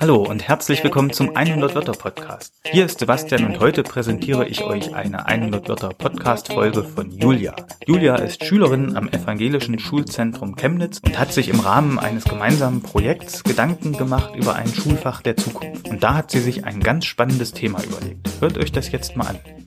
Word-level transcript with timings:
Hallo 0.00 0.22
und 0.22 0.48
herzlich 0.48 0.82
willkommen 0.82 1.12
zum 1.12 1.36
100 1.36 1.74
Wörter 1.74 1.92
Podcast. 1.92 2.54
Hier 2.64 2.86
ist 2.86 3.00
Sebastian 3.00 3.44
und 3.44 3.60
heute 3.60 3.82
präsentiere 3.82 4.48
ich 4.48 4.64
euch 4.64 4.94
eine 4.94 5.26
100 5.26 5.68
Wörter 5.68 5.90
Podcast 5.90 6.50
Folge 6.54 6.84
von 6.84 7.10
Julia. 7.10 7.54
Julia 7.86 8.14
ist 8.16 8.46
Schülerin 8.46 8.96
am 8.96 9.08
Evangelischen 9.08 9.78
Schulzentrum 9.78 10.56
Chemnitz 10.56 11.02
und 11.04 11.18
hat 11.18 11.34
sich 11.34 11.50
im 11.50 11.60
Rahmen 11.60 11.98
eines 11.98 12.24
gemeinsamen 12.24 12.80
Projekts 12.80 13.44
Gedanken 13.44 13.92
gemacht 13.92 14.34
über 14.36 14.54
ein 14.54 14.68
Schulfach 14.68 15.20
der 15.20 15.36
Zukunft. 15.36 15.90
Und 15.90 16.02
da 16.02 16.14
hat 16.14 16.30
sie 16.30 16.40
sich 16.40 16.64
ein 16.64 16.80
ganz 16.80 17.04
spannendes 17.04 17.52
Thema 17.52 17.82
überlegt. 17.84 18.26
Hört 18.40 18.56
euch 18.56 18.72
das 18.72 18.90
jetzt 18.90 19.16
mal 19.16 19.26
an. 19.26 19.57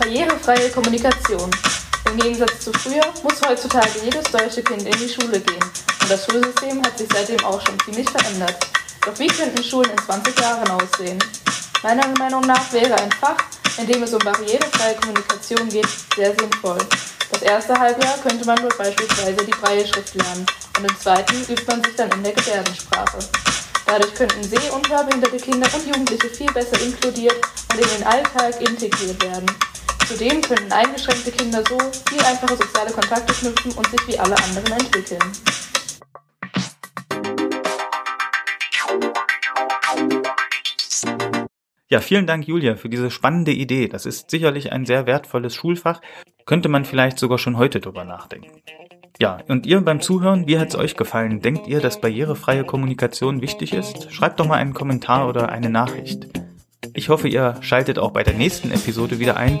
Barrierefreie 0.00 0.70
Kommunikation. 0.70 1.50
Im 2.06 2.16
Gegensatz 2.16 2.60
zu 2.60 2.72
früher 2.72 3.04
muss 3.22 3.38
heutzutage 3.46 4.00
jedes 4.02 4.24
deutsche 4.32 4.62
Kind 4.62 4.82
in 4.82 4.98
die 4.98 5.08
Schule 5.10 5.38
gehen 5.38 5.62
und 6.00 6.10
das 6.10 6.24
Schulsystem 6.24 6.82
hat 6.82 6.96
sich 6.96 7.06
seitdem 7.12 7.44
auch 7.44 7.60
schon 7.60 7.78
ziemlich 7.84 8.08
verändert. 8.08 8.56
Doch 9.04 9.18
wie 9.18 9.26
könnten 9.26 9.62
Schulen 9.62 9.90
in 9.90 9.98
20 9.98 10.40
Jahren 10.40 10.70
aussehen? 10.70 11.18
Meiner 11.82 12.08
Meinung 12.18 12.40
nach 12.46 12.72
wäre 12.72 12.94
ein 12.94 13.12
Fach, 13.12 13.36
in 13.76 13.86
dem 13.86 14.02
es 14.02 14.14
um 14.14 14.20
barrierefreie 14.20 14.94
Kommunikation 14.96 15.68
geht, 15.68 15.88
sehr 16.16 16.34
sinnvoll. 16.34 16.78
Das 17.30 17.42
erste 17.42 17.78
Halbjahr 17.78 18.16
könnte 18.26 18.46
man 18.46 18.56
dort 18.56 18.78
beispielsweise 18.78 19.44
die 19.44 19.50
Breie-Schrift 19.50 20.14
lernen 20.14 20.46
und 20.78 20.90
im 20.90 20.98
zweiten 20.98 21.42
übt 21.42 21.64
man 21.66 21.84
sich 21.84 21.94
dann 21.96 22.10
in 22.12 22.22
der 22.22 22.32
Gebärdensprache. 22.32 23.18
Dadurch 23.84 24.14
könnten 24.14 24.42
seh- 24.44 24.70
und 24.70 24.88
hörbehinderte 24.88 25.36
Kinder 25.36 25.68
und 25.74 25.86
Jugendliche 25.86 26.30
viel 26.30 26.50
besser 26.52 26.80
inkludiert 26.80 27.36
und 27.70 27.80
in 27.80 27.88
den 27.98 28.06
Alltag 28.06 28.60
integriert 28.62 29.22
werden. 29.22 29.46
Zudem 30.10 30.40
können 30.40 30.72
eingeschränkte 30.72 31.30
Kinder 31.30 31.62
so 31.68 31.78
viel 32.08 32.20
einfache 32.24 32.56
soziale 32.56 32.90
Kontakte 32.90 33.32
knüpfen 33.32 33.70
und 33.70 33.86
sich 33.86 34.08
wie 34.08 34.18
alle 34.18 34.34
anderen 34.36 34.72
entwickeln. 34.72 35.20
Ja, 41.88 42.00
vielen 42.00 42.26
Dank, 42.26 42.48
Julia, 42.48 42.74
für 42.74 42.88
diese 42.88 43.12
spannende 43.12 43.52
Idee. 43.52 43.86
Das 43.86 44.04
ist 44.04 44.32
sicherlich 44.32 44.72
ein 44.72 44.84
sehr 44.84 45.06
wertvolles 45.06 45.54
Schulfach. 45.54 46.00
Könnte 46.44 46.68
man 46.68 46.84
vielleicht 46.84 47.20
sogar 47.20 47.38
schon 47.38 47.56
heute 47.56 47.78
drüber 47.78 48.04
nachdenken. 48.04 48.62
Ja, 49.20 49.38
und 49.46 49.64
ihr 49.64 49.80
beim 49.80 50.00
Zuhören, 50.00 50.48
wie 50.48 50.58
hat's 50.58 50.74
euch 50.74 50.96
gefallen? 50.96 51.40
Denkt 51.40 51.68
ihr, 51.68 51.80
dass 51.80 52.00
barrierefreie 52.00 52.64
Kommunikation 52.64 53.42
wichtig 53.42 53.74
ist? 53.74 54.12
Schreibt 54.12 54.40
doch 54.40 54.46
mal 54.48 54.56
einen 54.56 54.74
Kommentar 54.74 55.28
oder 55.28 55.50
eine 55.50 55.70
Nachricht. 55.70 56.26
Ich 56.94 57.10
hoffe, 57.10 57.28
ihr 57.28 57.54
schaltet 57.60 58.00
auch 58.00 58.10
bei 58.10 58.24
der 58.24 58.34
nächsten 58.34 58.72
Episode 58.72 59.20
wieder 59.20 59.36
ein. 59.36 59.60